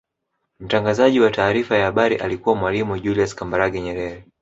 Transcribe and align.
mtangazaji 0.59 1.19
wa 1.19 1.29
taarifa 1.31 1.77
ya 1.77 1.85
habari 1.85 2.15
alikuwa 2.15 2.55
mwalimu 2.55 2.99
julius 2.99 3.35
kambarage 3.35 3.81
nyerere 3.81 4.25